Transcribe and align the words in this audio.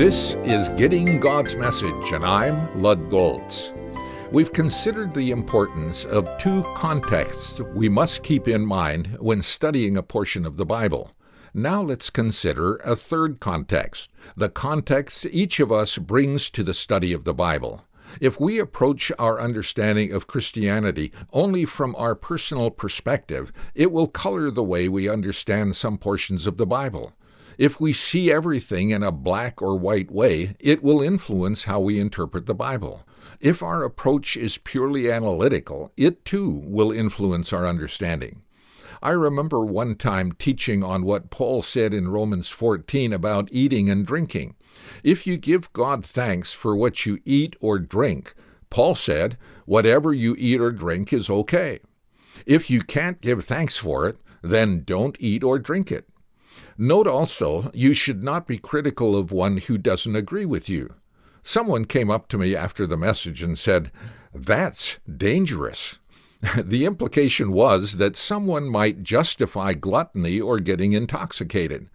This 0.00 0.34
is 0.44 0.70
Getting 0.78 1.20
God's 1.20 1.56
Message, 1.56 2.12
and 2.12 2.24
I'm 2.24 2.80
Lud 2.80 3.10
Golz. 3.10 3.70
We've 4.32 4.50
considered 4.50 5.12
the 5.12 5.30
importance 5.30 6.06
of 6.06 6.26
two 6.38 6.62
contexts 6.74 7.60
we 7.74 7.90
must 7.90 8.22
keep 8.22 8.48
in 8.48 8.64
mind 8.64 9.18
when 9.20 9.42
studying 9.42 9.98
a 9.98 10.02
portion 10.02 10.46
of 10.46 10.56
the 10.56 10.64
Bible. 10.64 11.10
Now 11.52 11.82
let's 11.82 12.08
consider 12.08 12.76
a 12.76 12.96
third 12.96 13.40
context, 13.40 14.08
the 14.34 14.48
context 14.48 15.26
each 15.26 15.60
of 15.60 15.70
us 15.70 15.98
brings 15.98 16.48
to 16.48 16.62
the 16.62 16.72
study 16.72 17.12
of 17.12 17.24
the 17.24 17.34
Bible. 17.34 17.84
If 18.22 18.40
we 18.40 18.58
approach 18.58 19.12
our 19.18 19.38
understanding 19.38 20.14
of 20.14 20.26
Christianity 20.26 21.12
only 21.30 21.66
from 21.66 21.94
our 21.96 22.14
personal 22.14 22.70
perspective, 22.70 23.52
it 23.74 23.92
will 23.92 24.08
color 24.08 24.50
the 24.50 24.64
way 24.64 24.88
we 24.88 25.10
understand 25.10 25.76
some 25.76 25.98
portions 25.98 26.46
of 26.46 26.56
the 26.56 26.66
Bible. 26.66 27.12
If 27.58 27.80
we 27.80 27.92
see 27.92 28.32
everything 28.32 28.90
in 28.90 29.02
a 29.02 29.12
black 29.12 29.60
or 29.60 29.76
white 29.76 30.10
way, 30.10 30.56
it 30.58 30.82
will 30.82 31.02
influence 31.02 31.64
how 31.64 31.80
we 31.80 32.00
interpret 32.00 32.46
the 32.46 32.54
Bible. 32.54 33.06
If 33.40 33.62
our 33.62 33.84
approach 33.84 34.36
is 34.36 34.58
purely 34.58 35.10
analytical, 35.10 35.92
it 35.96 36.24
too 36.24 36.50
will 36.64 36.92
influence 36.92 37.52
our 37.52 37.66
understanding. 37.66 38.42
I 39.02 39.10
remember 39.10 39.64
one 39.64 39.94
time 39.94 40.32
teaching 40.32 40.84
on 40.84 41.04
what 41.04 41.30
Paul 41.30 41.62
said 41.62 41.94
in 41.94 42.08
Romans 42.08 42.48
14 42.48 43.12
about 43.12 43.48
eating 43.50 43.88
and 43.88 44.06
drinking. 44.06 44.56
If 45.02 45.26
you 45.26 45.38
give 45.38 45.72
God 45.72 46.04
thanks 46.04 46.52
for 46.52 46.76
what 46.76 47.06
you 47.06 47.18
eat 47.24 47.56
or 47.60 47.78
drink, 47.78 48.34
Paul 48.68 48.94
said, 48.94 49.38
whatever 49.64 50.12
you 50.12 50.36
eat 50.38 50.60
or 50.60 50.70
drink 50.70 51.12
is 51.12 51.30
okay. 51.30 51.80
If 52.46 52.70
you 52.70 52.82
can't 52.82 53.20
give 53.20 53.44
thanks 53.44 53.76
for 53.76 54.06
it, 54.06 54.18
then 54.42 54.84
don't 54.84 55.16
eat 55.18 55.42
or 55.42 55.58
drink 55.58 55.90
it. 55.90 56.06
Note 56.78 57.06
also, 57.06 57.70
you 57.74 57.94
should 57.94 58.22
not 58.22 58.46
be 58.46 58.58
critical 58.58 59.16
of 59.16 59.32
one 59.32 59.58
who 59.58 59.78
doesn't 59.78 60.16
agree 60.16 60.46
with 60.46 60.68
you. 60.68 60.94
Someone 61.42 61.84
came 61.84 62.10
up 62.10 62.28
to 62.28 62.38
me 62.38 62.54
after 62.54 62.86
the 62.86 62.96
message 62.96 63.42
and 63.42 63.58
said, 63.58 63.90
That's 64.34 64.98
dangerous. 65.16 65.98
the 66.56 66.84
implication 66.84 67.52
was 67.52 67.96
that 67.96 68.16
someone 68.16 68.68
might 68.68 69.02
justify 69.02 69.74
gluttony 69.74 70.40
or 70.40 70.58
getting 70.58 70.92
intoxicated. 70.92 71.88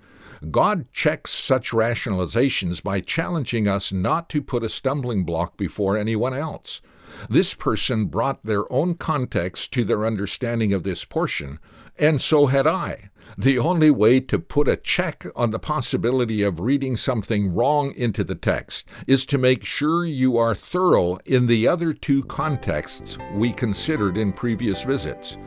God 0.51 0.91
checks 0.91 1.31
such 1.31 1.71
rationalizations 1.71 2.83
by 2.83 2.99
challenging 2.99 3.67
us 3.67 3.91
not 3.91 4.29
to 4.29 4.41
put 4.41 4.63
a 4.63 4.69
stumbling 4.69 5.23
block 5.23 5.57
before 5.57 5.97
anyone 5.97 6.33
else. 6.33 6.81
This 7.29 7.53
person 7.53 8.05
brought 8.05 8.45
their 8.45 8.71
own 8.71 8.95
context 8.95 9.71
to 9.73 9.83
their 9.83 10.05
understanding 10.05 10.73
of 10.73 10.83
this 10.83 11.05
portion, 11.05 11.59
and 11.97 12.19
so 12.19 12.47
had 12.47 12.67
I. 12.67 13.09
The 13.37 13.59
only 13.59 13.91
way 13.91 14.21
to 14.21 14.39
put 14.39 14.67
a 14.67 14.77
check 14.77 15.25
on 15.35 15.51
the 15.51 15.59
possibility 15.59 16.41
of 16.41 16.61
reading 16.61 16.95
something 16.95 17.53
wrong 17.53 17.93
into 17.93 18.23
the 18.23 18.35
text 18.35 18.87
is 19.07 19.25
to 19.27 19.37
make 19.37 19.65
sure 19.65 20.05
you 20.05 20.37
are 20.37 20.55
thorough 20.55 21.17
in 21.25 21.47
the 21.47 21.67
other 21.67 21.91
two 21.91 22.23
contexts 22.23 23.17
we 23.33 23.51
considered 23.51 24.17
in 24.17 24.31
previous 24.31 24.83
visits. 24.83 25.37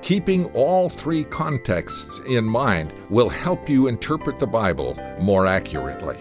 Keeping 0.00 0.46
all 0.52 0.88
three 0.88 1.24
contexts 1.24 2.22
in 2.26 2.44
mind 2.44 2.94
will 3.10 3.28
help 3.28 3.68
you 3.68 3.88
interpret 3.88 4.38
the 4.38 4.46
Bible 4.46 4.96
more 5.20 5.46
accurately. 5.46 6.16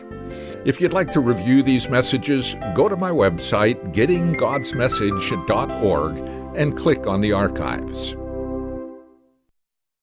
If 0.66 0.82
you'd 0.82 0.94
like 0.94 1.12
to 1.12 1.20
review 1.20 1.64
these 1.64 1.90
messages, 1.90 2.56
go 2.74 2.88
to 2.88 2.96
my 2.96 3.12
website, 3.12 3.94
gettinggodsmessage.org, 3.94 6.18
and 6.58 6.78
click 6.78 7.08
on 7.08 7.20
the 7.22 7.34
archives. 7.34 8.16